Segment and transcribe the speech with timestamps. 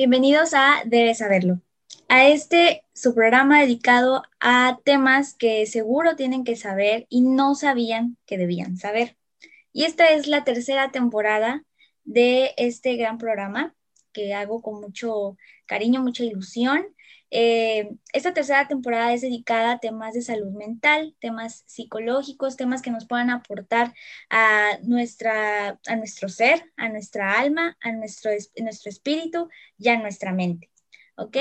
[0.00, 1.60] bienvenidos a Debes Saberlo,
[2.08, 8.16] a este su programa dedicado a temas que seguro tienen que saber y no sabían
[8.24, 9.18] que debían saber.
[9.74, 11.66] Y esta es la tercera temporada
[12.04, 13.74] de este gran programa
[14.14, 15.36] que hago con mucho
[15.66, 16.86] cariño, mucha ilusión
[17.30, 22.90] eh, esta tercera temporada es dedicada a temas de salud mental, temas psicológicos, temas que
[22.90, 23.94] nos puedan aportar
[24.30, 30.32] a, nuestra, a nuestro ser, a nuestra alma, a nuestro, nuestro espíritu y a nuestra
[30.32, 30.70] mente.
[31.16, 31.36] ¿Ok?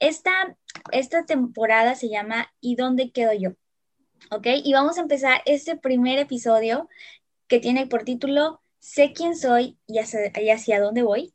[0.00, 0.56] Esta,
[0.92, 3.50] esta temporada se llama ¿Y dónde quedo yo?
[4.30, 4.46] ¿Ok?
[4.64, 6.88] Y vamos a empezar este primer episodio
[7.46, 11.34] que tiene por título Sé quién soy y hacia, y hacia dónde voy.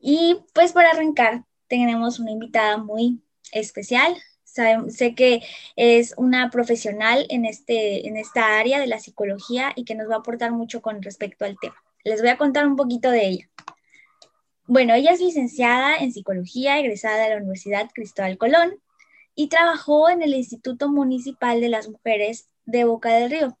[0.00, 3.20] Y pues para arrancar, tenemos una invitada muy
[3.52, 4.16] especial.
[4.44, 5.42] sé que
[5.76, 10.16] es una profesional en, este, en esta área de la psicología y que nos va
[10.16, 11.76] a aportar mucho con respecto al tema.
[12.04, 13.50] Les voy a contar un poquito de ella.
[14.66, 18.74] Bueno, ella es licenciada en psicología, egresada de la Universidad Cristóbal Colón
[19.36, 23.58] y trabajó en el Instituto Municipal de las Mujeres de Boca del Río.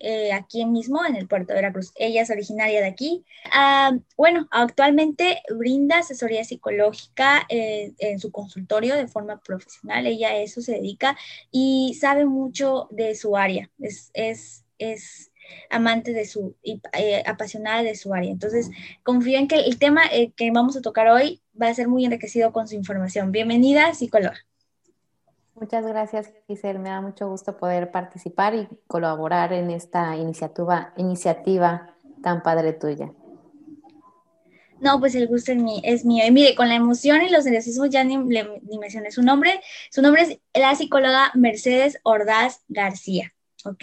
[0.00, 1.92] Eh, aquí mismo en el puerto de Veracruz.
[1.96, 3.24] Ella es originaria de aquí.
[3.52, 10.06] Ah, bueno, actualmente brinda asesoría psicológica eh, en su consultorio de forma profesional.
[10.06, 11.16] Ella a eso se dedica
[11.50, 13.70] y sabe mucho de su área.
[13.80, 15.32] Es, es, es
[15.70, 18.30] amante de su, y eh, apasionada de su área.
[18.30, 18.70] Entonces,
[19.02, 20.02] confío en que el tema
[20.36, 23.32] que vamos a tocar hoy va a ser muy enriquecido con su información.
[23.32, 24.47] Bienvenida, psicóloga.
[25.60, 26.78] Muchas gracias, Giselle.
[26.78, 33.12] Me da mucho gusto poder participar y colaborar en esta iniciativa, tan padre tuya.
[34.80, 36.24] No, pues el gusto es mío.
[36.24, 39.60] Y mire, con la emoción y los nerviosismos ya ni, ni mencioné su nombre.
[39.90, 43.32] Su nombre es la psicóloga Mercedes Ordaz García.
[43.64, 43.82] ¿Ok?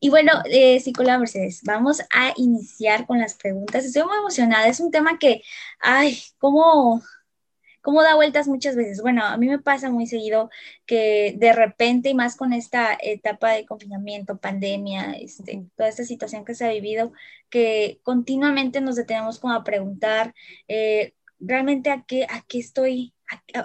[0.00, 3.84] Y bueno, eh, psicóloga Mercedes, vamos a iniciar con las preguntas.
[3.84, 4.66] Estoy muy emocionada.
[4.66, 5.42] Es un tema que,
[5.80, 7.02] ay, cómo
[7.84, 9.02] cómo da vueltas muchas veces.
[9.02, 10.50] Bueno, a mí me pasa muy seguido
[10.86, 16.46] que de repente, y más con esta etapa de confinamiento, pandemia, este, toda esta situación
[16.46, 17.12] que se ha vivido,
[17.50, 20.34] que continuamente nos detenemos como a preguntar
[20.66, 23.14] eh, realmente a qué, a qué estoy,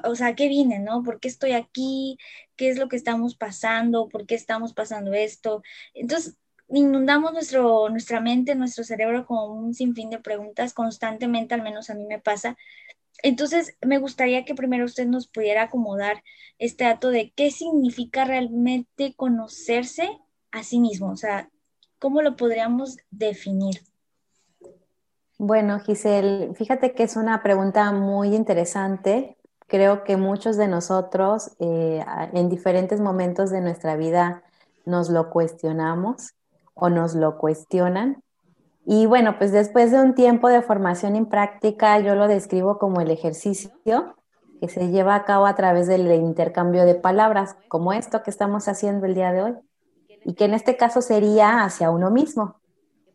[0.04, 1.02] o sea, a qué vine, ¿no?
[1.02, 2.18] ¿Por qué estoy aquí?
[2.58, 4.10] ¿Qué es lo que estamos pasando?
[4.10, 5.64] ¿Por qué estamos pasando esto?
[5.94, 6.36] Entonces,
[6.68, 11.96] inundamos nuestro, nuestra mente, nuestro cerebro con un sinfín de preguntas constantemente, al menos a
[11.96, 12.58] mí me pasa,
[13.24, 16.24] entonces, me gustaría que primero usted nos pudiera acomodar
[16.58, 20.10] este dato de qué significa realmente conocerse
[20.52, 21.50] a sí mismo, o sea,
[22.00, 23.82] ¿cómo lo podríamos definir?
[25.38, 29.38] Bueno, Giselle, fíjate que es una pregunta muy interesante.
[29.68, 32.04] Creo que muchos de nosotros eh,
[32.34, 34.44] en diferentes momentos de nuestra vida
[34.86, 36.34] nos lo cuestionamos
[36.74, 38.22] o nos lo cuestionan
[38.86, 43.02] y bueno, pues después de un tiempo de formación en práctica, yo lo describo como
[43.02, 44.16] el ejercicio
[44.60, 48.68] que se lleva a cabo a través del intercambio de palabras, como esto que estamos
[48.68, 49.56] haciendo el día de hoy,
[50.26, 52.60] y que en este caso sería hacia uno mismo,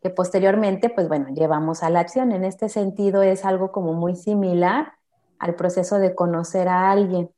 [0.01, 2.31] que posteriormente, pues bueno, llevamos a la acción.
[2.31, 4.93] En este sentido es algo como muy similar
[5.39, 7.29] al proceso de conocer a alguien.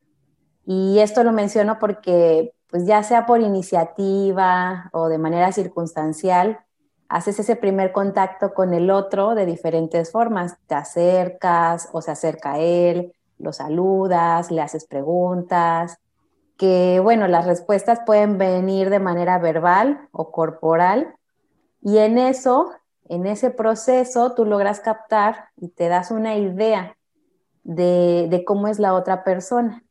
[0.66, 6.60] Y esto lo menciono porque, pues ya sea por iniciativa o de manera circunstancial,
[7.10, 10.58] haces ese primer contacto con el otro de diferentes formas.
[10.68, 16.00] Te acercas o se acerca a él, lo saludas, le haces preguntas,
[16.58, 21.16] que bueno, las respuestas pueden venir de manera verbal o corporal.
[21.82, 22.72] Y en eso,
[23.08, 26.98] en ese proceso, tú logras captar y te das una idea
[27.64, 29.84] de, cómo es la otra persona.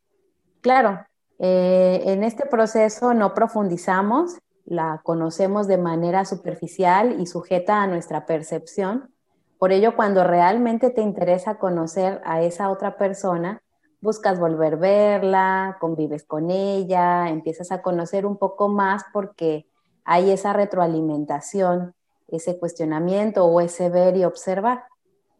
[0.61, 1.05] Claro,
[1.39, 8.25] eh, en este proceso no profundizamos, la conocemos de manera superficial y sujeta a nuestra
[8.25, 9.13] percepción.
[9.57, 13.61] Por ello, cuando realmente te interesa conocer a esa otra persona,
[14.01, 19.65] buscas volver a verla, convives con ella, empiezas a conocer un poco más porque
[20.03, 21.95] hay esa retroalimentación,
[22.27, 24.83] ese cuestionamiento o ese ver y observar.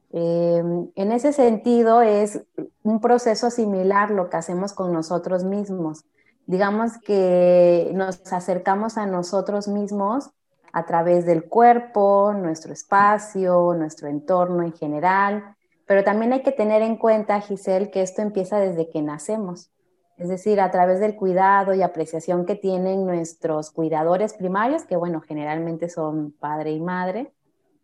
[0.10, 2.42] Em, en ese sentido, es
[2.82, 6.06] un proceso similar lo que hacemos con nosotros mismos
[6.48, 10.32] digamos que nos acercamos a nosotros mismos
[10.74, 15.56] a través del cuerpo, nuestro espacio, nuestro entorno en general,
[15.86, 19.72] pero también hay que tener en cuenta, Giselle, que esto empieza desde que nacemos,
[20.18, 25.22] es decir, a través del cuidado y apreciación que tienen nuestros cuidadores primarios, que bueno,
[25.22, 27.34] generalmente son padre y madre,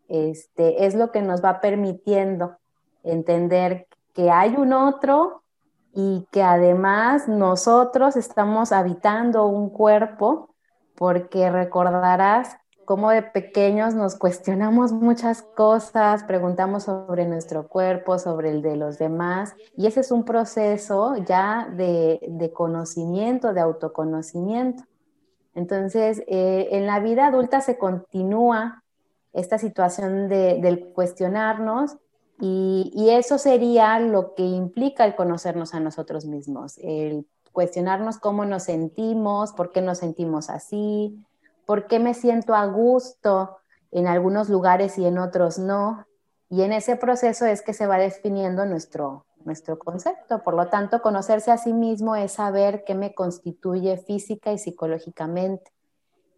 [0.07, 2.57] este, es lo que nos va permitiendo
[3.03, 5.42] entender que hay un otro
[5.93, 10.49] y que además nosotros estamos habitando un cuerpo
[10.95, 18.61] porque recordarás cómo de pequeños nos cuestionamos muchas cosas, preguntamos sobre nuestro cuerpo, sobre el
[18.61, 24.83] de los demás, y ese es un proceso ya de, conocimiento, de autoconocimiento.
[25.55, 28.83] Entonces, eh, en la vida adulta se continúa
[29.31, 31.97] esta situación de, del cuestionarnos
[32.45, 38.63] y, eso sería lo que implica el conocernos a nosotros mismos, el cuestionarnos cómo nos
[38.63, 41.23] sentimos, por qué nos sentimos así,
[41.65, 43.59] por qué me siento a gusto
[43.91, 46.05] en algunos lugares y en otros no.
[46.49, 50.43] Y en ese proceso es que se va definiendo nuestro, nuestro concepto.
[50.43, 55.71] Por lo tanto, conocerse a sí mismo es saber qué me constituye física y psicológicamente.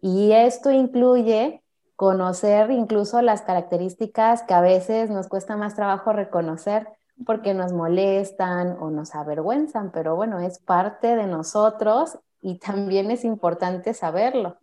[0.00, 1.64] Y esto incluye
[1.96, 6.88] conocer incluso las características que a veces nos cuesta más trabajo reconocer
[7.24, 13.24] porque nos molestan o nos avergüenzan, pero bueno, es parte de nosotros y también es
[13.24, 14.58] importante saberlo.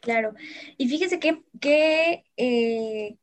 [0.00, 0.34] Claro.
[0.76, 3.18] Y fíjese que, que eh,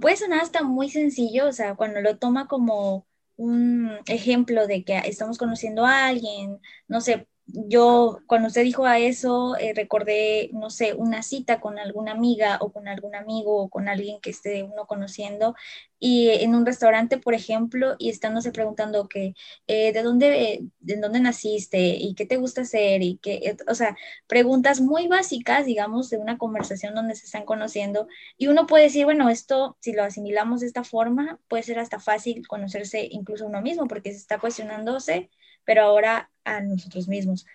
[0.00, 3.06] puede sonar hasta muy sencillo, o sea, cuando lo toma como
[3.36, 6.58] un ejemplo de que estamos conociendo a alguien,
[6.88, 11.78] no sé, yo cuando usted dijo a eso, eh, recordé, no sé, una cita con
[11.78, 15.54] alguna amiga o con algún amigo o con alguien que esté uno conociendo
[15.98, 19.34] y en un restaurante, por ejemplo, y estándose preguntando que,
[19.66, 23.02] eh, ¿de, dónde, de dónde naciste y qué te gusta hacer?
[23.02, 23.96] Y que, o sea,
[24.26, 29.04] preguntas muy básicas, digamos, de una conversación donde se están conociendo y uno puede decir,
[29.04, 33.62] bueno, esto, si lo asimilamos de esta forma, puede ser hasta fácil conocerse incluso uno
[33.62, 35.30] mismo porque se está cuestionándose
[35.64, 37.46] pero ahora a nosotros mismos.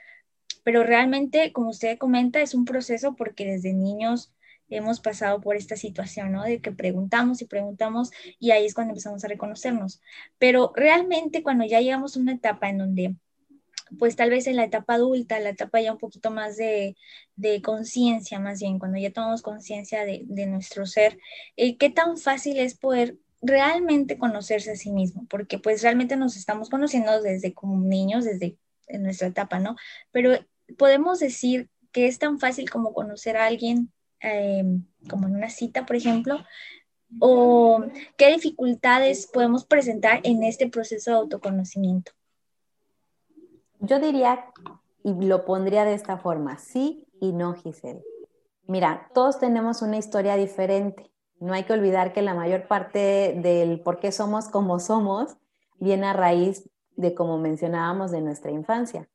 [0.63, 4.33] Pero realmente, como usted comenta, es un proceso porque desde niños
[4.69, 6.43] hemos pasado por esta situación, ¿no?
[6.43, 10.01] De que preguntamos y preguntamos y ahí es cuando empezamos a reconocernos.
[10.37, 13.15] Pero realmente cuando ya llegamos a una etapa en donde,
[13.97, 16.95] pues tal vez en la etapa adulta, la etapa ya un poquito más de,
[17.63, 21.17] conciencia, más bien, cuando ya tomamos conciencia de, de, nuestro ser,
[21.55, 26.35] eh, ¿qué tan fácil es poder realmente conocerse a sí mismo, porque pues realmente nos
[26.37, 28.57] estamos conociendo desde como niños, desde
[28.99, 29.75] nuestra etapa, ¿no?
[30.11, 30.33] Pero
[30.77, 35.85] podemos decir que es tan fácil como conocer a alguien, em, como en una cita,
[35.85, 36.43] por ejemplo,
[37.19, 37.85] o
[38.17, 42.11] qué dificultades podemos presentar en este proceso de autoconocimiento.
[43.79, 44.45] Yo diría,
[45.03, 48.03] y lo pondría de esta forma, sí y no, Giselle.
[48.65, 53.81] Mira, todos tenemos una historia diferente no hay que olvidar que la mayor parte del
[53.81, 55.37] por qué somos como somos
[55.79, 59.07] viene a raíz de, como mencionábamos, de nuestra infancia.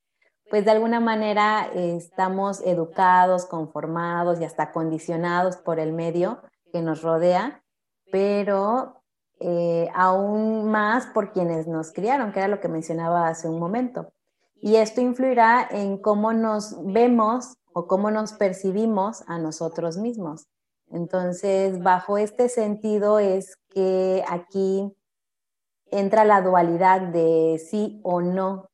[0.49, 6.43] Pues de alguna manera estamos educados, conformados y hasta condicionados por el medio
[6.73, 7.63] que nos rodea,
[8.11, 9.03] pero
[9.41, 14.13] eh, aún más por quienes nos criaron, que era lo que mencionaba hace un momento.
[14.61, 20.47] Y esto influirá en cómo nos vemos o cómo nos percibimos a nosotros mismos.
[20.93, 24.95] Entonces, bajo este sentido es que aquí
[25.91, 28.69] entra la dualidad de sí o no.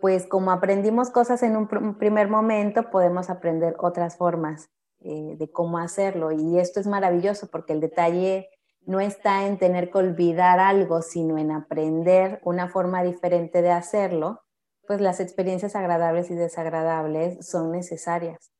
[0.00, 1.68] Pues como aprendimos cosas en un
[1.98, 4.68] primer momento, podemos aprender otras formas
[5.00, 6.32] eh, de cómo hacerlo.
[6.32, 8.48] Y esto es maravilloso porque el detalle
[8.84, 14.40] no está en tener que olvidar algo, sino en aprender una forma diferente de hacerlo,
[14.86, 18.51] pues las experiencias agradables y desagradables son necesarias.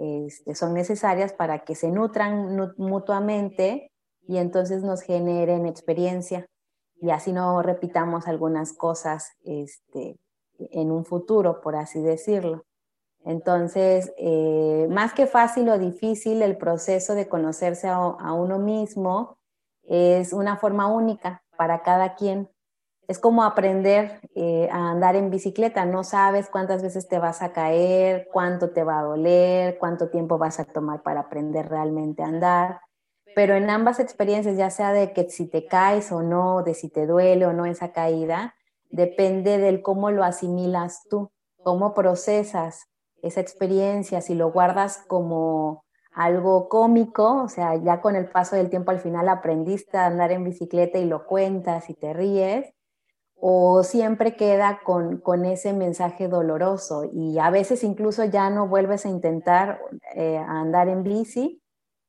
[0.00, 3.92] Este, son necesarias para que se nutran mutuamente
[4.26, 6.46] y entonces nos generen experiencia
[7.02, 10.16] y así no repitamos algunas cosas este,
[10.58, 12.64] en un futuro, por así decirlo.
[13.26, 19.36] Entonces, eh, más que fácil o difícil, el proceso de conocerse a uno mismo
[19.82, 22.48] es una forma única para cada quien
[23.10, 27.52] es como aprender eh, a andar en bicicleta, no sabes cuántas veces te vas a
[27.52, 32.26] caer, cuánto te va a doler, cuánto tiempo vas a tomar para aprender realmente a
[32.26, 32.80] andar,
[33.34, 36.88] pero en ambas experiencias, ya sea de que si te caes o no, de si
[36.88, 38.54] te duele o no esa caída,
[38.90, 41.32] depende del cómo lo asimilas tú,
[41.64, 42.86] cómo procesas
[43.22, 48.70] esa experiencia, si lo guardas como algo cómico, o sea, ya con el paso del
[48.70, 52.72] tiempo al final aprendiste a andar en bicicleta y lo cuentas y te ríes,
[53.40, 59.08] o siempre queda con, ese mensaje doloroso y a veces incluso ya no vuelves a
[59.08, 59.80] intentar
[60.14, 61.62] eh, andar en bici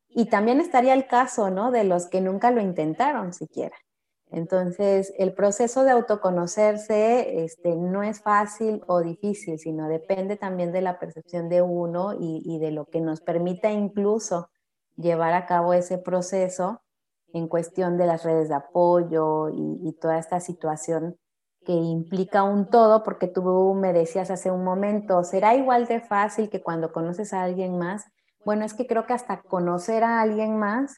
[0.10, 1.72] y también estaría el caso, ¿no?
[1.72, 3.76] De los que nunca lo intentaron siquiera.
[4.32, 10.82] Entonces, el proceso de autoconocerse este, no es fácil o difícil, sino depende también de
[10.82, 14.50] la percepción de uno y, de lo que nos permita incluso
[14.96, 16.82] llevar a cabo ese proceso
[17.34, 21.18] en cuestión de las redes de apoyo y, toda esta situación
[21.66, 26.50] que implica un todo, porque tú me decías hace un momento, será igual de fácil
[26.50, 28.06] que cuando conoces a alguien más,
[28.44, 30.98] Bueno, es que creo que hasta conocer a alguien más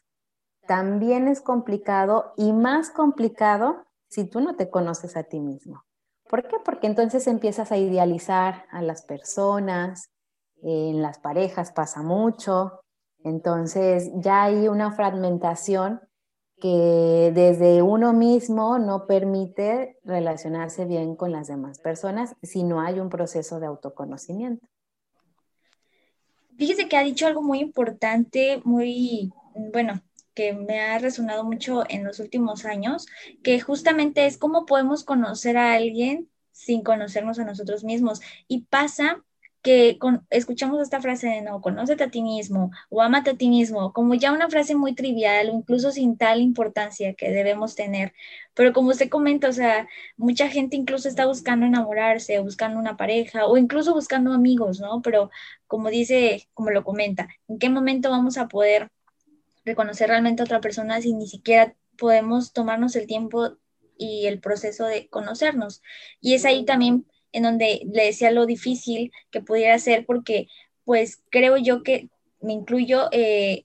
[0.66, 5.84] también es complicado y más complicado si tú no te conoces a ti mismo.
[6.30, 6.56] ¿Por qué?
[6.64, 10.10] Porque entonces empiezas a idealizar a las personas,
[10.62, 12.80] en las parejas pasa mucho,
[13.22, 16.00] entonces ya hay una fragmentación
[16.64, 23.00] que desde uno mismo no permite relacionarse bien con las demás personas si no hay
[23.00, 24.66] un proceso de autoconocimiento.
[26.56, 29.30] Fíjese que ha dicho algo muy importante, muy,
[29.74, 30.00] bueno,
[30.32, 33.04] que me ha resonado mucho en los últimos años,
[33.42, 38.22] que justamente es cómo podemos conocer a alguien sin conocernos a nosotros mismos.
[38.48, 39.22] Y pasa
[39.64, 43.94] que escuchamos esta frase de no, conócete a ti mismo o amate a ti mismo,
[43.94, 48.12] como ya una frase muy trivial o incluso sin tal importancia que debemos tener.
[48.52, 53.46] Pero como usted comenta, o sea, mucha gente incluso está buscando enamorarse, buscando una pareja
[53.46, 55.00] o incluso buscando amigos, ¿no?
[55.00, 55.30] Pero
[55.66, 58.90] como dice, como lo comenta, ¿en qué momento vamos a poder
[59.64, 63.56] reconocer realmente a otra persona si ni siquiera podemos tomarnos el tiempo
[63.96, 65.82] y el proceso de conocernos?
[66.20, 70.48] Y es ahí también en donde le decía lo difícil que pudiera ser, porque
[70.84, 72.08] pues creo yo que
[72.40, 73.64] me incluyo, eh,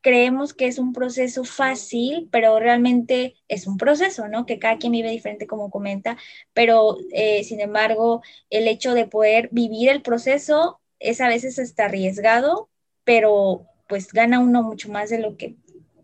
[0.00, 4.46] creemos que es un proceso fácil, pero realmente es un proceso, ¿no?
[4.46, 6.16] Que cada quien vive diferente, como comenta,
[6.54, 11.86] pero eh, sin embargo, el hecho de poder vivir el proceso es a veces está
[11.86, 12.68] arriesgado,
[13.04, 15.56] pero pues gana uno mucho más de lo que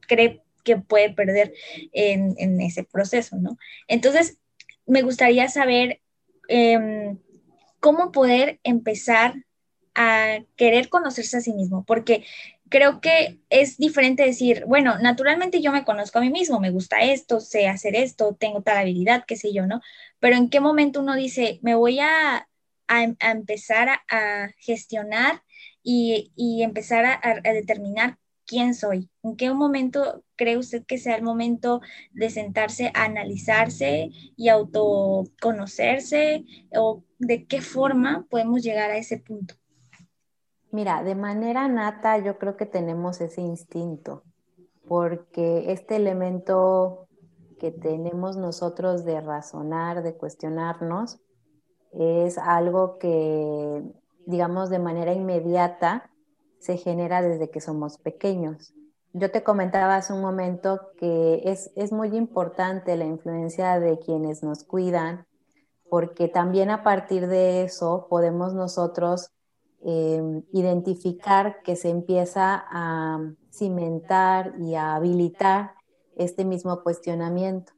[0.09, 1.55] cree que puede perder
[1.93, 3.59] en, en ese proceso, ¿no?
[3.87, 4.39] Entonces,
[4.87, 6.01] me gustaría saber
[6.49, 7.19] Em,
[7.81, 9.35] cómo poder empezar
[9.95, 12.25] a querer conocerse a sí mismo, porque
[12.69, 17.01] creo que es diferente decir, bueno, naturalmente yo me conozco a mí mismo, me gusta
[17.01, 19.81] esto, sé hacer esto, tengo tal habilidad, qué sé yo, ¿no?
[20.21, 22.49] Pero en qué momento uno dice, me voy a,
[22.89, 25.43] empezar a, gestionar
[25.83, 29.11] y, empezar a determinar quién soy.
[29.23, 36.47] ¿En qué momento cree usted que sea el momento de sentarse a analizarse y autoconocerse?
[36.75, 39.57] ¿O de qué forma podemos llegar a ese punto?
[40.71, 44.23] Mira, de manera nata yo creo que tenemos ese instinto,
[44.87, 47.09] porque este elemento
[47.59, 51.21] que tenemos nosotros de razonar, de cuestionarnos,
[51.93, 53.83] es algo que,
[54.27, 56.11] digamos, de manera inmediata
[56.59, 58.75] se genera desde que somos pequeños.
[59.13, 64.43] Yo te comentaba hace un momento que es, es muy importante la influencia de quienes
[64.43, 65.27] nos cuidan,
[65.89, 69.31] porque también a partir de eso podemos nosotros
[69.81, 75.73] eh, identificar que se empieza a cimentar y a habilitar
[76.17, 77.73] este mismo cuestionamiento.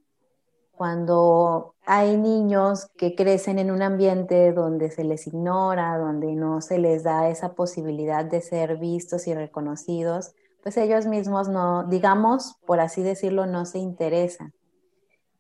[0.73, 6.79] Cuando hay niños que crecen en un ambiente donde se les ignora, donde no se
[6.79, 12.81] les da esa posibilidad de ser vistos y reconocidos, pues ellos mismos no, digamos, por
[12.81, 14.53] así decirlo, no se interesan.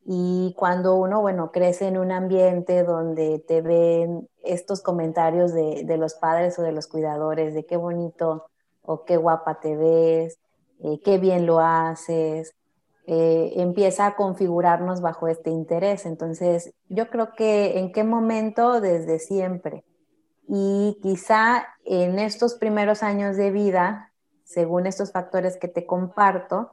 [0.05, 5.97] Y cuando uno, bueno, crece en un ambiente donde te ven estos comentarios de, de
[5.99, 8.47] los padres o de los cuidadores, de qué bonito
[8.83, 10.39] o qué guapa te ves,
[10.83, 12.55] eh, qué bien lo haces,
[13.07, 16.07] eh, empieza a configurarnos bajo este interés.
[16.07, 19.85] Entonces, yo creo que en qué momento, desde siempre.
[20.49, 24.10] Y quizá en estos primeros años de vida,
[24.50, 26.73] según estos factores que te comparto,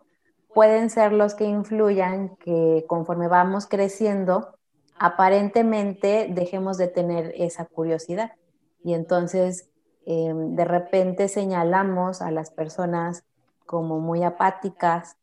[0.52, 4.56] pueden ser los que influyan que conforme vamos creciendo,
[4.98, 8.32] aparentemente dejemos de tener esa curiosidad.
[8.84, 9.70] Y entonces,
[10.08, 13.24] em, de repente señalamos a las personas
[13.68, 15.16] como muy apáticas,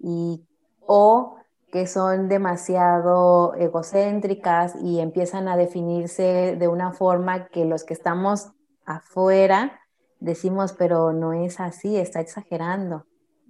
[0.00, 0.44] y,
[0.80, 1.36] o
[1.70, 8.50] que son demasiado egocéntricas y empiezan a definirse de una forma que los que estamos
[8.84, 9.80] afuera
[10.24, 13.04] decimos, pero no es así, está exagerando.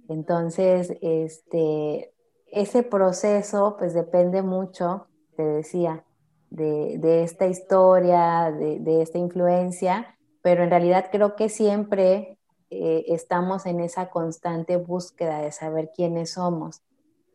[0.09, 2.13] Entonces, este,
[2.47, 6.03] ese proceso pues depende mucho, te decía,
[6.49, 12.37] de, esta historia, de, de, esta influencia, pero en realidad creo que siempre
[12.69, 16.81] eh, estamos en esa constante búsqueda de saber quiénes somos,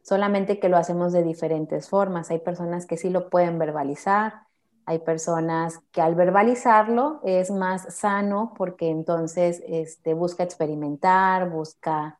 [0.02, 2.30] solamente que lo hacemos de diferentes formas.
[2.30, 4.44] Hay personas que sí lo pueden verbalizar,
[4.90, 12.18] hay personas que al verbalizarlo es más sano porque entonces este, busca experimentar, busca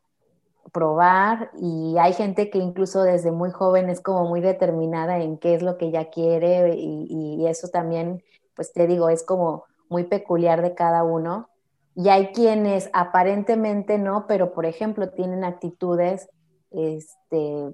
[0.71, 5.53] probar y hay gente que incluso desde muy joven es como muy determinada en qué
[5.53, 8.23] es lo que ella quiere y, y eso también,
[8.55, 11.49] pues te digo, es como muy peculiar de cada uno.
[11.93, 16.29] Y hay quienes aparentemente no, pero por ejemplo tienen actitudes
[16.69, 17.69] este,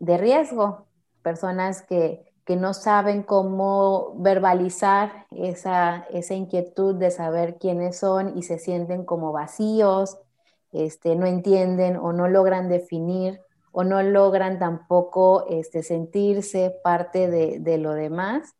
[0.00, 0.86] de riesgo,
[1.22, 8.42] personas que, que no saben cómo verbalizar esa, esa inquietud de saber quiénes son y
[8.42, 10.18] se sienten como vacíos,
[10.72, 13.40] este, no entienden o no logran definir
[13.72, 18.54] o no logran tampoco este, sentirse parte de, de, lo demás.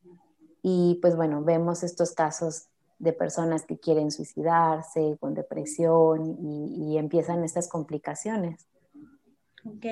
[0.62, 7.44] Y pues bueno, vemos estos casos de personas que quieren suicidarse con depresión y, empiezan
[7.44, 8.66] estas complicaciones.
[9.64, 9.86] Ok.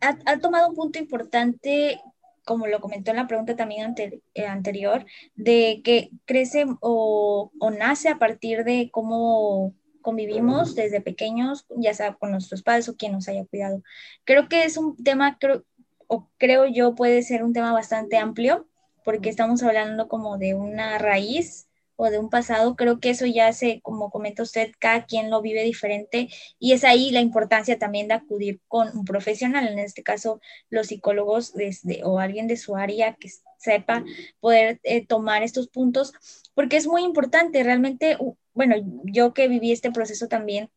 [0.00, 2.00] Ha, tomado un punto importante
[2.46, 8.08] como lo comentó en la pregunta también eh, anterior, de que crece o, o, nace
[8.08, 13.28] a partir de cómo convivimos desde pequeños, ya sea con nuestros padres o quien nos
[13.28, 13.82] haya cuidado.
[14.24, 15.64] Creo que es un tema, creo,
[16.06, 18.68] o creo yo puede ser un tema bastante amplio,
[19.04, 21.65] porque estamos hablando como de una raíz
[21.96, 25.42] o de un pasado, creo que eso ya se, como comenta usted, cada quien lo
[25.42, 30.02] vive diferente y es ahí la importancia también de acudir con un profesional, en este
[30.02, 34.04] caso los psicólogos desde, o alguien de su área que sepa
[34.40, 36.12] poder eh, tomar estos puntos,
[36.54, 38.18] porque es muy importante, realmente,
[38.54, 40.70] bueno, yo que viví este proceso también,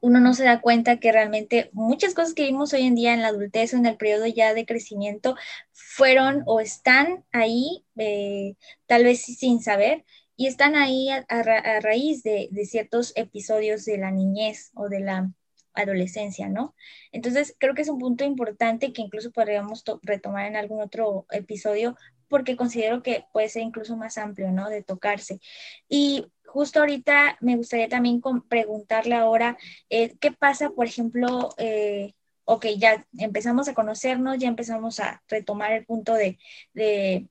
[0.00, 3.22] uno no se da cuenta que realmente muchas cosas que vimos hoy en día en
[3.22, 5.36] la adultez o en el periodo ya de crecimiento
[5.72, 8.56] fueron o están ahí, eh,
[8.86, 10.04] tal vez sin saber,
[10.36, 15.30] y están ahí a, raíz de, de, ciertos episodios de la niñez o de la
[15.74, 16.74] adolescencia, ¿no?
[17.12, 21.96] Entonces, creo que es un punto importante que incluso podríamos retomar en algún otro episodio
[22.28, 24.68] porque considero que puede ser incluso más amplio, ¿no?
[24.68, 25.40] De tocarse.
[25.88, 29.56] Y justo ahorita me gustaría también preguntarle ahora,
[29.90, 32.14] eh, ¿qué pasa, por ejemplo, eh,
[32.44, 36.38] ok, ya empezamos a conocernos, ya empezamos a retomar el punto de,
[36.72, 37.28] de,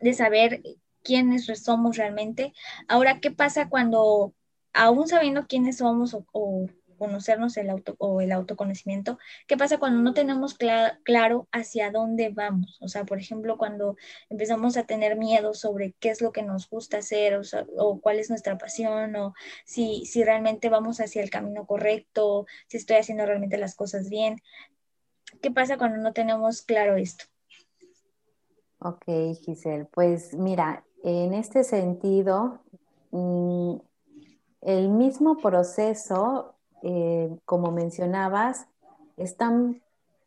[0.00, 0.62] de saber
[1.06, 2.52] quiénes somos realmente.
[2.88, 4.34] Ahora, ¿qué pasa cuando,
[4.72, 6.66] aún sabiendo quiénes somos o,
[6.98, 12.30] conocernos el auto o el autoconocimiento, ¿qué pasa cuando no tenemos cl claro hacia dónde
[12.30, 12.78] vamos?
[12.80, 13.96] O sea, por ejemplo, cuando
[14.30, 17.42] empezamos a tener miedo sobre qué es lo que nos gusta hacer o,
[17.76, 19.34] o cuál es nuestra pasión o
[19.66, 24.40] si, si realmente vamos hacia el camino correcto, si estoy haciendo realmente las cosas bien.
[25.42, 27.26] ¿Qué pasa cuando no tenemos claro esto?
[28.78, 29.04] Ok,
[29.44, 32.60] Giselle, pues mira, en este sentido,
[33.10, 33.76] mm,
[34.62, 38.66] el mismo proceso, eh, como mencionabas,
[39.16, 39.80] es tan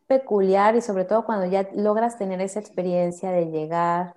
[0.08, 4.16] peculiar y sobre todo cuando ya logras tener esa experiencia de llegar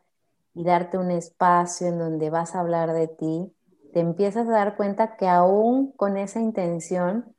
[0.54, 3.52] y darte un espacio en donde vas a hablar de ti,
[3.92, 7.34] te empiezas a dar cuenta que aún con esa intención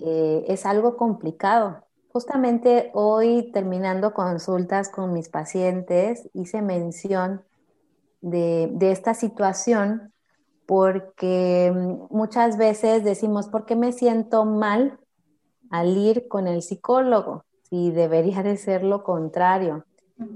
[0.00, 1.84] eh, es algo complicado.
[2.12, 7.42] Justamente hoy terminando consultas con mis pacientes hice mención
[8.22, 10.12] de, de esta situación
[10.66, 14.98] porque mm, muchas veces decimos, ¿por qué me siento mal
[15.70, 17.44] al ir con el psicólogo?
[17.68, 19.84] Si debería de ser lo contrario.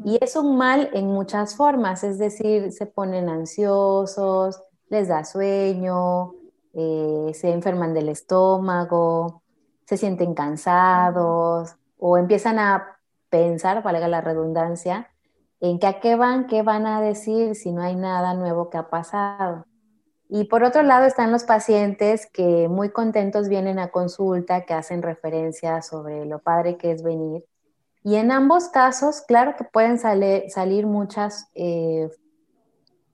[0.05, 6.35] Y es un mal en muchas formas, es decir, se ponen ansiosos, les da sueño,
[6.75, 9.43] eh, se enferman del estómago,
[9.85, 12.99] se sienten cansados o empiezan a
[13.31, 15.11] pensar, valga la redundancia,
[15.61, 18.79] en que a qué van, qué van a decir si no hay nada nuevo que
[18.79, 19.65] ha pasado.
[20.29, 25.03] Y por otro lado están los pacientes que muy contentos vienen a consulta, que hacen
[25.03, 27.45] referencia sobre lo padre que es venir.
[28.03, 32.09] Y en ambos casos, claro que pueden salir muchas eh,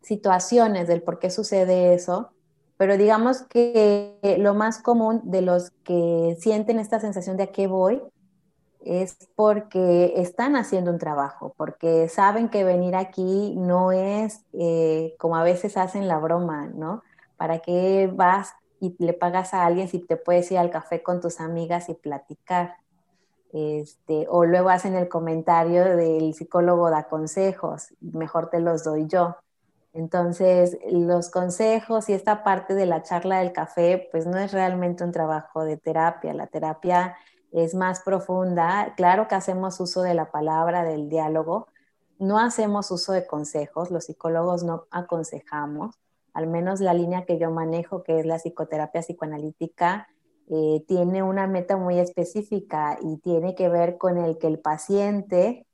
[0.03, 2.33] situaciones del por qué sucede eso,
[2.77, 7.67] pero digamos que lo más común de los que sienten esta sensación de a qué
[7.67, 8.03] voy
[8.85, 15.37] es porque están haciendo un trabajo, porque saben que venir aquí no es eh, como
[15.37, 17.03] a veces hacen la broma, ¿no?
[17.37, 21.21] ¿Para qué vas y le pagas a alguien si te puedes ir al café con
[21.21, 22.77] tus amigas y platicar?
[23.53, 29.37] Este, o luego hacen el comentario del psicólogo da consejos, mejor te los doy yo.
[29.95, 35.05] Entonces, los consejos y esta parte de la charla del café, pues no es realmente
[35.05, 36.33] un trabajo de terapia.
[36.33, 37.15] La terapia
[37.53, 38.95] es más profunda.
[38.97, 41.69] Claro que hacemos uso de la palabra, del diálogo.
[42.19, 45.97] No hacemos uso de consejos, los psicólogos no aconsejamos,
[46.35, 50.09] al menos la línea que yo manejo, que es la psicoterapia psicoanalítica,
[50.49, 55.67] eh, tiene una meta muy específica y tiene que ver con el que el paciente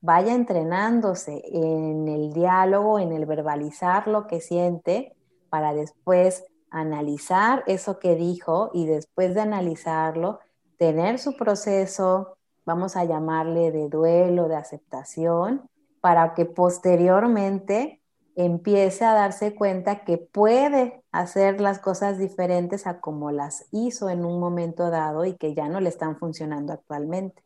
[0.00, 5.14] vaya entrenándose en el diálogo, en el verbalizar lo que siente,
[5.50, 10.40] para después analizar eso que dijo y después de analizarlo,
[10.78, 15.68] tener su proceso, vamos a llamarle de duelo, de aceptación,
[16.00, 18.00] para que posteriormente
[18.36, 24.24] empiece a darse cuenta que puede hacer las cosas diferentes a como las hizo en
[24.24, 27.42] un momento dado y que ya no le están funcionando actualmente.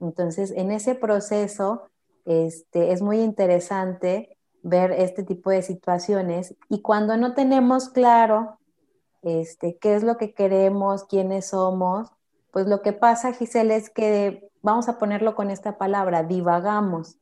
[0.00, 1.84] Entonces, en ese proceso
[2.26, 8.58] este, es muy interesante ver este tipo de situaciones y cuando no tenemos claro
[9.22, 12.10] este, qué es lo que queremos, quiénes somos,
[12.52, 17.16] pues lo que pasa, Giselle, es que vamos a ponerlo con esta palabra, divagamos.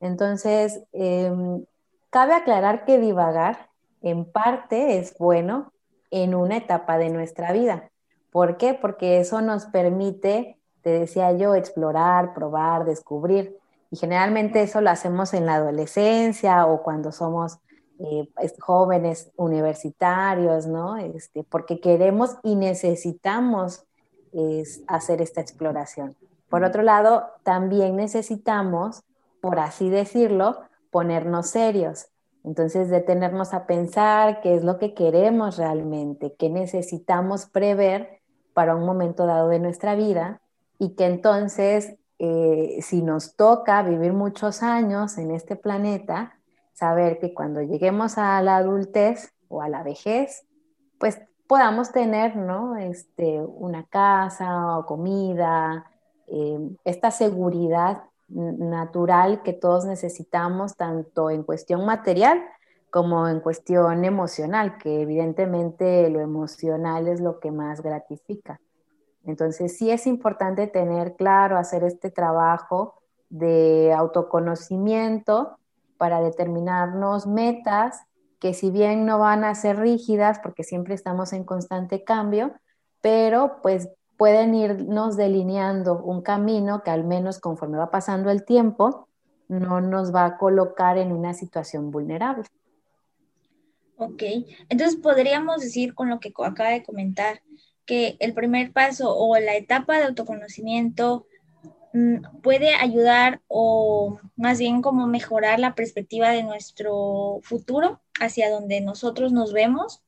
[0.00, 1.64] Entonces, em,
[2.10, 3.70] cabe aclarar que divagar
[4.02, 5.72] en parte es bueno
[6.10, 7.90] en una etapa de nuestra vida.
[8.30, 8.74] ¿Por qué?
[8.74, 13.56] Porque eso nos permite, te decía yo, explorar, probar, descubrir.
[13.90, 17.58] Y generalmente eso lo hacemos en la adolescencia o cuando somos
[17.98, 18.28] eh,
[18.60, 20.96] jóvenes universitarios, ¿no?
[20.96, 23.86] Este, porque queremos y necesitamos
[24.88, 26.16] hacer esta exploración.
[26.48, 29.02] Por otro lado, también necesitamos,
[29.40, 30.60] por así decirlo,
[30.90, 32.06] ponernos serios.
[32.44, 38.20] Entonces, detenernos a pensar qué es lo que queremos realmente, qué necesitamos prever
[38.54, 40.40] para un momento dado de nuestra vida
[40.78, 46.38] y que entonces, eh, si nos toca vivir muchos años en este planeta,
[46.72, 50.46] saber que cuando lleguemos a la adultez o a la vejez,
[50.98, 52.76] pues podamos tener, ¿no?
[52.76, 55.90] Este, una casa o comida,
[56.26, 62.42] eh, esta seguridad natural que todos necesitamos, tanto en cuestión material
[62.90, 68.60] como en cuestión emocional, que evidentemente lo emocional es lo que más gratifica.
[69.24, 72.94] Entonces sí es importante tener claro, hacer este trabajo
[73.28, 75.58] de autoconocimiento
[75.98, 78.02] para determinarnos metas
[78.38, 82.54] que si bien no van a ser rígidas, porque siempre estamos en constante cambio,
[83.00, 89.08] pero pues pueden irnos delineando un camino que al menos conforme va pasando el tiempo,
[89.48, 92.44] no nos va a colocar en una situación vulnerable.
[93.98, 94.22] Ok,
[94.68, 97.40] entonces podríamos decir con lo que acaba de comentar
[97.86, 101.26] que el primer paso o la etapa de autoconocimiento
[102.42, 109.32] puede ayudar o más bien como mejorar la perspectiva de nuestro futuro hacia donde nosotros
[109.32, 110.02] nos vemos.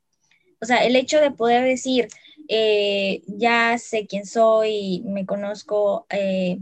[0.60, 2.08] O sea, el hecho de poder decir,
[2.48, 6.58] eh, ya sé quién soy, me conozco eh,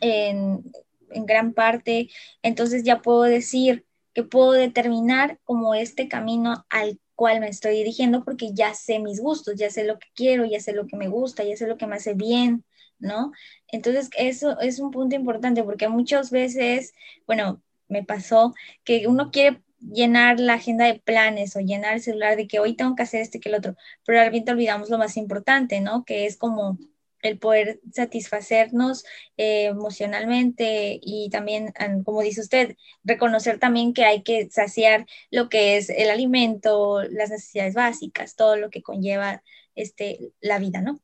[0.00, 0.64] en,
[1.10, 2.08] en gran parte,
[2.42, 3.84] entonces ya puedo decir
[4.14, 9.20] que puedo determinar como este camino al cual me estoy dirigiendo porque ya sé mis
[9.20, 11.76] gustos, ya sé lo que quiero, ya sé lo que me gusta, ya sé lo
[11.76, 12.64] que me hace bien,
[13.02, 13.32] ¿no?
[13.68, 16.94] Entonces, eso es un punto importante porque muchas veces,
[17.26, 22.36] bueno, me pasó que uno quiere llenar la agenda de planes o llenar el celular
[22.36, 25.16] de que hoy tengo que hacer este que el otro, pero realmente olvidamos lo más
[25.16, 26.04] importante, ¿no?
[26.04, 26.78] Que es como
[27.22, 29.04] el poder satisfacernos
[29.36, 31.72] eh, emocionalmente y también,
[32.04, 37.30] como dice usted, reconocer también que hay que saciar lo que es el alimento, las
[37.30, 39.42] necesidades básicas, todo lo que conlleva
[39.74, 41.00] este, la vida, ¿no?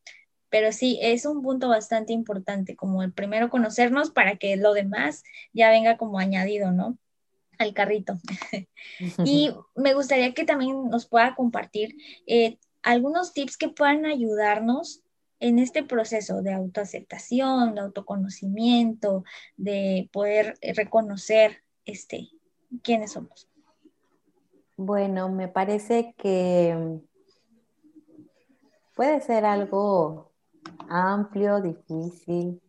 [0.50, 5.22] Pero sí, es un punto bastante importante, como el primero conocernos para que lo demás
[5.52, 6.98] ya venga como añadido, ¿no?
[7.58, 8.14] Al carrito.
[9.24, 15.02] y me gustaría que también nos pueda compartir eh, algunos tips que puedan ayudarnos
[15.40, 19.24] en este proceso de autoaceptación, de autoconocimiento,
[19.56, 22.30] de poder reconocer este,
[22.82, 23.48] quiénes somos.
[24.76, 27.00] Bueno, me parece que
[28.94, 30.27] puede ser algo
[30.88, 32.60] amplio, difícil,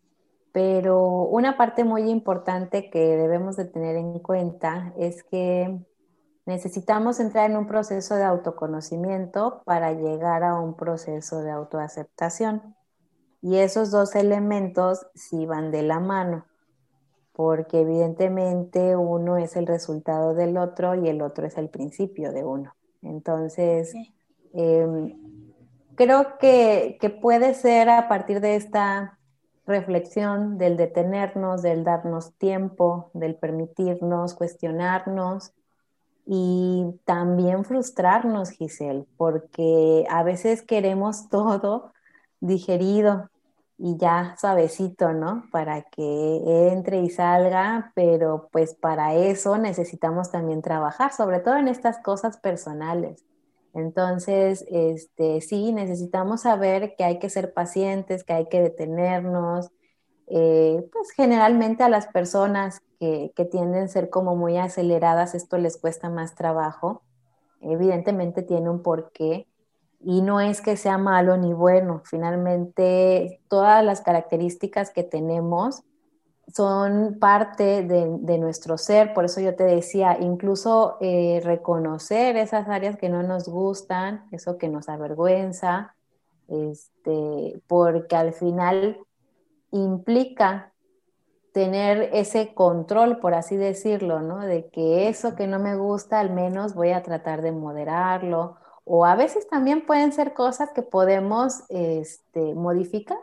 [0.52, 5.80] pero una parte muy importante que debemos de tener en cuenta es que
[6.46, 12.76] necesitamos entrar en un proceso de autoconocimiento para llegar a un proceso de autoaceptación.
[13.42, 16.46] Y esos dos elementos sí van de la mano,
[17.34, 22.44] porque evidentemente uno es el resultado del otro y el otro es el principio de
[22.44, 22.74] uno.
[23.02, 23.94] Entonces,
[24.52, 25.49] em,
[26.00, 29.20] creo que, puede ser a partir de esta
[29.66, 35.52] reflexión, del detenernos, del darnos tiempo, del permitirnos cuestionarnos
[36.26, 41.92] y también frustrarnos, Giselle, porque a veces queremos todo
[42.40, 43.30] digerido
[43.78, 45.44] y ya suavecito, ¿no?
[45.52, 51.68] Para que entre y salga, pero pues para eso necesitamos también trabajar, sobre todo en
[51.68, 53.26] estas cosas personales.
[53.74, 59.70] Entonces, este, sí, necesitamos saber que hay que ser pacientes, que hay que detenernos.
[60.28, 65.58] Eh, pues generalmente a las personas que, que, tienden a ser como muy aceleradas, esto
[65.58, 67.04] les cuesta más trabajo.
[67.62, 69.48] Evidentemente tiene un porqué
[70.00, 72.02] y no es que sea malo ni bueno.
[72.06, 75.84] Finalmente, todas las características que tenemos
[76.54, 82.98] son parte de, nuestro ser, por eso yo te decía, incluso eh, reconocer esas áreas
[82.98, 85.96] que no nos gustan, eso que nos avergüenza,
[86.48, 88.98] este, porque al final
[89.72, 90.74] implica
[91.52, 94.40] tener ese control, por así decirlo, ¿no?
[94.40, 98.56] De que eso que no me gusta, al menos voy a tratar de moderarlo.
[98.86, 103.18] O a veces también pueden ser cosas que podemos este, modificar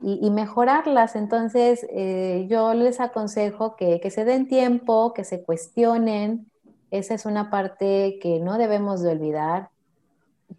[0.00, 1.16] y, mejorarlas.
[1.16, 6.50] Entonces, eh, yo les aconsejo que, que se den tiempo, que se cuestionen.
[6.90, 9.70] Esa es una parte que no debemos de olvidar.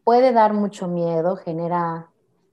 [0.04, 2.10] Puede dar mucho miedo, genera,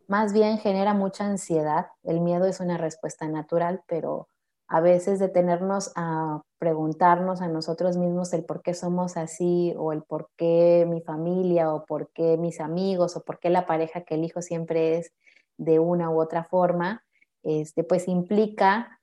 [0.09, 1.89] más bien genera mucha ansiedad.
[2.05, 4.29] El miedo es una respuesta natural, pero
[4.69, 10.03] a veces detenernos a preguntarnos a nosotros mismos el por qué somos así o el
[10.03, 14.15] por qué mi familia o por qué mis amigos o por qué la pareja que
[14.15, 15.13] elijo siempre es
[15.59, 17.05] de una u otra forma,
[17.43, 19.01] este, pues implica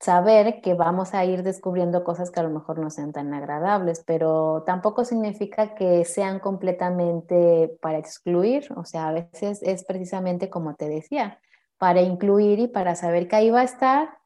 [0.00, 4.02] saber que vamos a ir descubriendo cosas que a lo mejor no sean tan agradables,
[4.06, 10.74] pero tampoco significa que sean completamente para excluir, o sea, a veces es precisamente como
[10.74, 11.40] te decía,
[11.78, 14.18] para incluir y para saber que ahí va a estar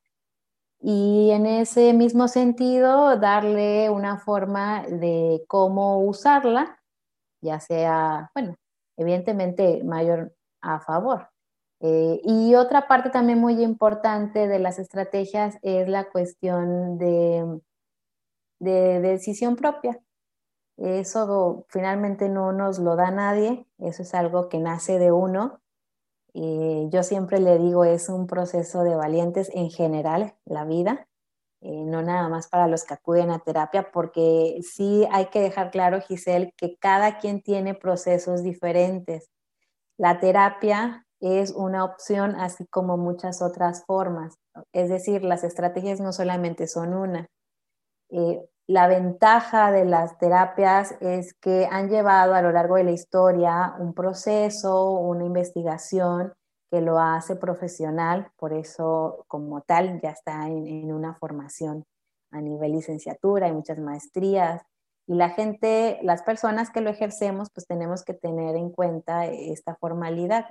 [0.80, 6.80] y en ese mismo sentido darle una forma de cómo usarla,
[7.40, 8.56] ya sea, bueno,
[8.96, 11.28] evidentemente mayor a favor.
[11.80, 17.60] Eh, y otra parte también muy importante de las estrategias es la cuestión de,
[18.58, 20.00] de, decisión propia.
[20.76, 25.60] Eso finalmente no nos lo da nadie, eso es algo que nace de uno
[26.34, 31.08] eh, yo siempre le digo, es un proceso de valientes en general, la vida,
[31.60, 35.70] eh, no nada más para los que acuden a terapia, porque sí hay que dejar
[35.72, 39.30] claro, Giselle, que cada quien tiene procesos diferentes.
[39.98, 44.36] La terapia es una opción, así como muchas otras formas.
[44.72, 47.28] Es decir, las estrategias no solamente son una.
[48.10, 52.90] Eh, la ventaja de las terapias es que han llevado a lo largo de la
[52.90, 56.34] historia un proceso, una investigación
[56.70, 61.84] que lo hace profesional, por eso como tal ya está en, una formación
[62.30, 64.62] a nivel licenciatura, hay muchas maestrías,
[65.06, 69.76] y la gente, las personas que lo ejercemos, pues tenemos que tener en cuenta esta
[69.76, 70.44] formalidad.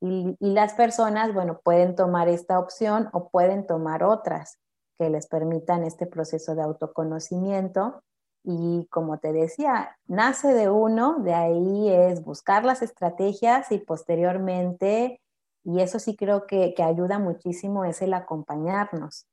[0.00, 4.58] Y, las personas, bueno, pueden tomar esta opción o pueden tomar otras
[4.98, 8.02] que les permitan este proceso de autoconocimiento.
[8.44, 15.20] Y como te decía, nace de uno, de ahí es buscar las estrategias y posteriormente,
[15.64, 19.26] y eso sí creo que, que ayuda muchísimo, es el acompañarnos.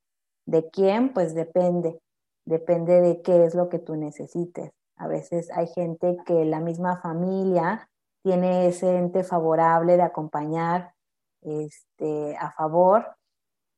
[0.46, 1.14] ¿De quién?
[1.14, 2.00] Pues depende,
[2.46, 4.72] depende de qué es lo que tú necesites.
[4.96, 7.90] A veces hay gente que la misma familia
[8.24, 10.94] tiene ese ente favorable de acompañar
[11.42, 13.18] este, a favor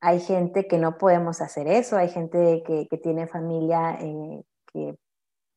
[0.05, 4.95] hay gente que no podemos hacer eso, hay gente que, tiene familia eh, que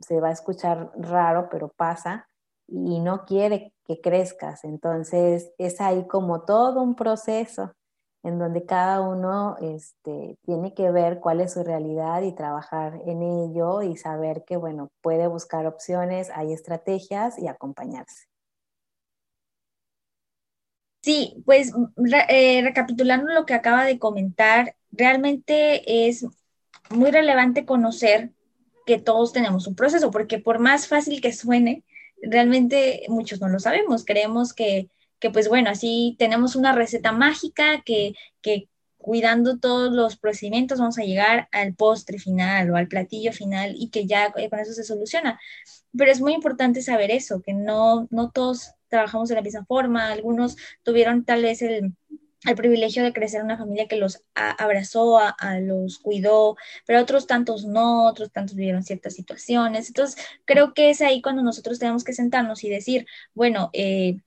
[0.01, 2.29] se va a escuchar raro, pero pasa
[2.67, 4.65] y no quiere que crezcas.
[4.65, 7.75] Entonces es ahí como todo un proceso
[8.23, 13.23] en donde cada uno este, tiene que ver cuál es su realidad y trabajar en
[13.23, 18.29] ello y saber que, bueno, puede buscar opciones, hay estrategias y acompañarse.
[21.09, 21.73] Sí, pues
[22.29, 26.27] eh, recapitulando lo que acaba de comentar, realmente es
[26.91, 28.33] muy relevante conocer
[28.85, 31.83] que todos tenemos un proceso, porque por más fácil que suene,
[32.21, 34.05] realmente muchos no lo sabemos.
[34.05, 38.69] Creemos que, que pues bueno, así tenemos una receta mágica que, que
[38.99, 43.89] cuidando todos los procedimientos vamos a llegar al postre final o al platillo final y
[43.89, 45.41] que ya con eso se soluciona.
[45.97, 50.11] Pero es muy importante saber eso, que no, no todos trabajamos de la misma forma,
[50.11, 51.95] algunos tuvieron tal vez el,
[52.57, 57.67] privilegio de crecer en una familia que los abrazó, a, los cuidó, pero otros tantos
[57.67, 59.89] no, otros tantos vivieron ciertas situaciones.
[59.89, 64.19] Entonces, creo que es ahí cuando nosotros tenemos que sentarnos y decir, bueno, eh,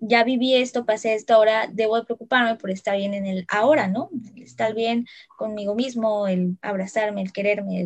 [0.00, 3.88] ya viví esto, pasé esto, ahora debo de preocuparme por estar bien en el ahora,
[3.88, 4.10] ¿no?
[4.36, 7.80] estar bien conmigo mismo, el abrazarme, el quererme,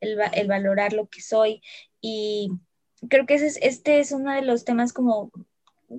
[0.00, 1.62] el, el valorar lo que soy.
[2.00, 2.50] Y
[3.08, 5.30] creo que ese es, este es uno de los temas como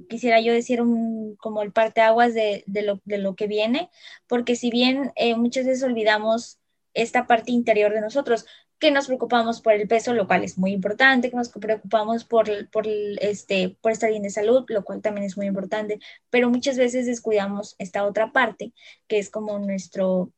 [0.09, 3.89] quisiera yo decir un, como el parteaguas de, de, lo, de lo que viene,
[4.27, 6.59] porque si bien eh, muchas veces olvidamos
[6.93, 8.45] esta parte interior de nosotros,
[8.81, 12.67] que nos preocupamos por el peso, lo cual es muy importante, que nos preocupamos por,
[12.71, 15.99] por, este, por estar bien de salud, lo cual también es muy importante,
[16.31, 18.73] pero muchas veces descuidamos esta otra parte,
[19.07, 20.33] que es como nuestro,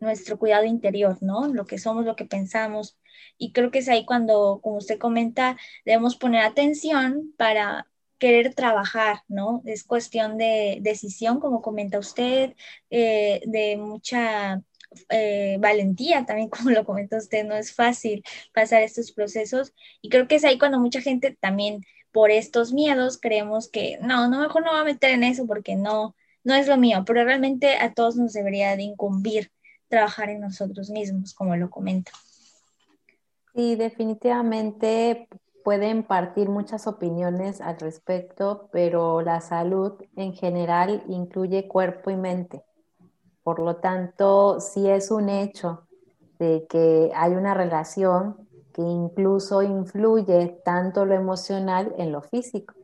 [0.00, 1.46] nuestro cuidado interior, ¿no?
[1.48, 2.98] Lo que somos, lo que pensamos.
[3.38, 7.88] Y creo que es ahí cuando, como usted comenta, debemos poner atención para,
[8.22, 9.62] querer trabajar, ¿no?
[9.64, 12.54] Es cuestión de decisión, como comenta usted,
[12.88, 14.62] eh, de mucha
[15.08, 18.22] eh, valentía también, como lo comenta usted, no es fácil
[18.54, 21.80] pasar estos procesos y creo que es ahí cuando mucha gente también
[22.12, 25.74] por estos miedos creemos que no, no, mejor no va a meter en eso porque
[25.74, 29.50] no, no es lo mío, pero realmente a todos nos debería de incumbir
[29.88, 32.12] trabajar en nosotros mismos, como lo comenta.
[33.52, 35.26] Sí, definitivamente
[35.64, 42.64] pueden partir muchas opiniones al respecto, pero la salud en general incluye cuerpo y mente.
[43.42, 45.86] Por lo tanto, sí es un hecho
[46.38, 52.74] de que hay una relación que incluso influye tanto lo emocional en lo físico.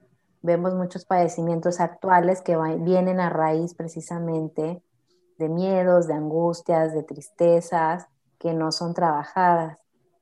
[0.43, 4.83] Vemos muchos padecimientos actuales que vienen a raíz precisamente
[5.39, 8.07] de miedos, de angustias, de tristezas
[8.39, 9.79] que no son trabajadas.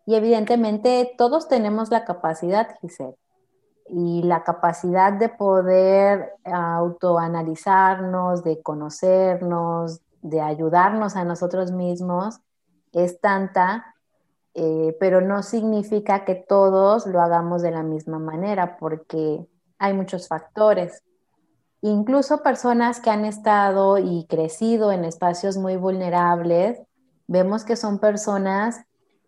[0.06, 3.16] Y evidentemente todos tenemos la capacidad, Giselle,
[3.88, 12.40] y la capacidad de poder autoanalizarnos, de conocernos, de ayudarnos a nosotros mismos
[12.92, 13.94] es tanta,
[14.54, 19.46] eh, pero no significa que todos lo hagamos de la misma manera, porque
[19.78, 21.02] hay muchos factores.
[21.82, 26.80] Incluso personas que han estado y crecido en espacios muy vulnerables,
[27.26, 28.80] vemos que son personas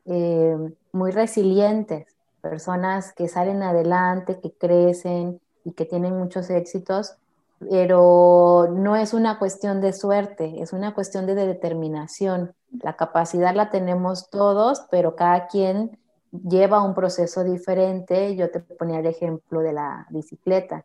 [0.08, 0.56] eh,
[0.92, 2.06] muy resilientes,
[2.40, 7.16] personas que salen adelante, que crecen y que tienen muchos éxitos,
[7.58, 12.54] pero no es una cuestión de suerte, es una cuestión de determinación.
[12.82, 15.98] La capacidad la tenemos todos, pero cada quien
[16.30, 18.36] lleva un proceso diferente.
[18.36, 20.84] Yo te ponía el ejemplo de la bicicleta.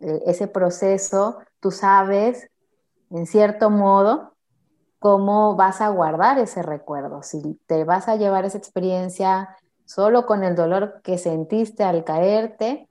[0.00, 2.50] Eh, ese proceso, tú sabes,
[3.10, 4.34] en cierto modo,
[5.00, 7.24] cómo vas a guardar ese recuerdo.
[7.24, 12.86] Si te vas a llevar esa experiencia solo con el dolor que sentiste al caerte,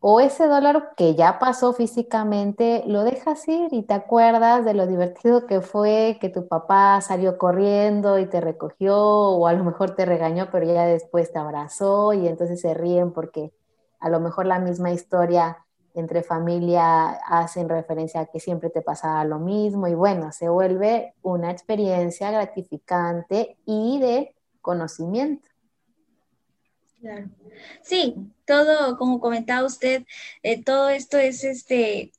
[0.00, 4.86] o ese dolor que ya pasó físicamente, lo dejas ir y te acuerdas de lo
[4.86, 9.96] divertido que fue que tu papá salió corriendo y te recogió, o a lo mejor
[9.96, 13.52] te regañó, pero ya después te abrazó y entonces se ríen porque
[13.98, 15.65] a lo mejor la misma historia
[16.00, 21.14] entre familia hacen referencia a que siempre te pasaba lo mismo y bueno, se vuelve
[21.22, 25.48] una experiencia gratificante y de conocimiento.
[27.00, 27.28] Claro.
[27.82, 30.04] Sí, todo, como comentaba usted,
[30.42, 32.12] eh, todo esto es este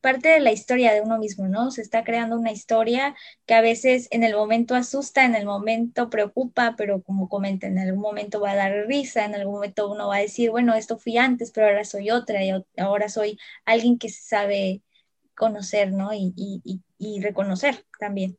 [0.00, 1.70] parte de la historia de uno mismo, ¿no?
[1.70, 3.14] Se está creando una historia
[3.46, 7.78] que a veces en el momento asusta, en el momento preocupa, pero como comenta, en
[7.78, 10.98] algún momento va a dar risa, en algún momento uno va a decir, bueno, esto
[10.98, 14.82] fui antes, pero ahora soy otra y ahora soy alguien que sabe
[15.34, 16.12] conocer, ¿no?
[16.14, 16.32] Y,
[16.98, 18.36] y reconocer también.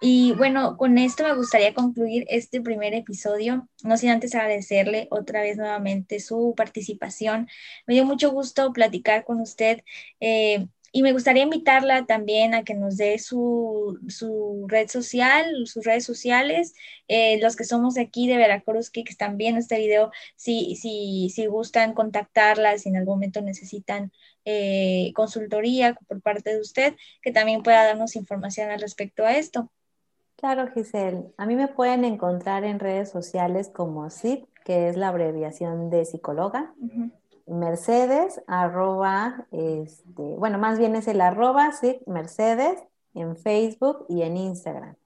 [0.00, 5.40] Y bueno, con esto me gustaría concluir este primer episodio, no sin antes agradecerle otra
[5.42, 7.48] vez nuevamente su participación.
[7.86, 9.82] Me dio mucho gusto platicar con usted.
[10.20, 13.98] Eh, y me gustaría invitarla también a que nos dé su,
[14.68, 16.74] red social, sus redes sociales,
[17.08, 21.30] eh, los que somos de aquí de Veracruz, que están viendo este video, si, si,
[21.30, 24.12] si gustan contactarla, si en algún momento necesitan
[24.44, 29.70] eh, consultoría por parte de usted, que también pueda darnos información al respecto a esto.
[30.36, 31.24] Claro, Giselle.
[31.36, 36.04] A mí me pueden encontrar en redes sociales como SIP, que es la abreviación de
[36.04, 36.74] psicóloga.
[37.48, 42.82] Mercedes, arroba, este, bueno, más bien es el arroba, SIP Mercedes,
[43.14, 44.96] en Facebook y en Instagram.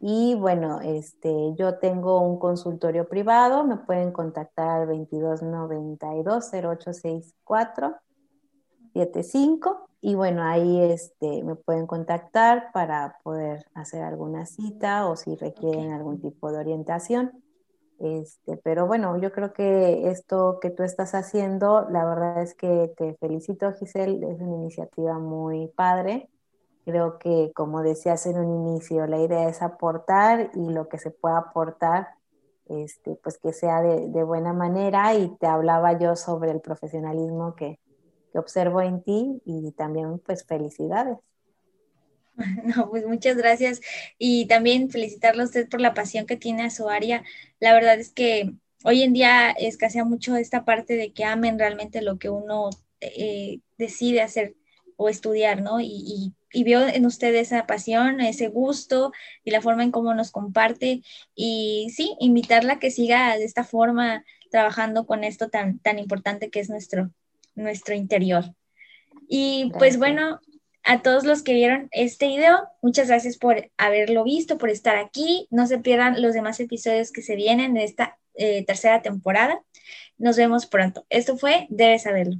[0.00, 7.96] Y bueno, este, yo tengo un consultorio privado, me pueden contactar al 2292 0864
[8.94, 15.34] 75 y bueno, ahí este, me pueden contactar para poder hacer alguna cita o si
[15.34, 17.43] requieren algún tipo de orientación.
[17.98, 22.92] Este, pero bueno, yo creo que esto que tú estás haciendo, la verdad es que
[22.96, 26.28] te felicito, Giselle, es una iniciativa muy padre.
[26.84, 31.10] Creo que, como decías en un inicio, la idea es aportar y lo que se
[31.10, 32.08] pueda aportar,
[32.66, 35.14] este, pues que sea de, de buena manera.
[35.14, 37.78] Y te hablaba yo sobre el profesionalismo que,
[38.32, 41.18] que observo en ti y también pues felicidades.
[42.64, 43.80] No, pues muchas gracias
[44.18, 47.22] y también felicitarle a usted por la pasión que tiene a su área.
[47.60, 48.52] La verdad es que
[48.84, 52.70] hoy en día escasea mucho esta parte de que amen realmente lo que uno
[53.00, 54.54] eh, decide hacer
[54.96, 55.80] o estudiar, ¿no?
[55.80, 59.10] Y, y, veo en usted esa pasión, ese gusto
[59.42, 61.02] y la forma en cómo nos comparte.
[61.34, 66.50] Y sí, invitarla a que siga de esta forma trabajando con esto tan, tan importante
[66.50, 67.10] que es nuestro,
[67.56, 68.54] nuestro interior.
[69.28, 70.40] Y pues bueno,
[70.84, 75.48] a todos los que vieron este video, muchas gracias por haberlo visto, por estar aquí.
[75.50, 79.62] No se pierdan los demás episodios que se vienen de esta eh, tercera temporada.
[80.18, 81.06] Nos vemos pronto.
[81.08, 82.36] Esto fue Debes saberlo.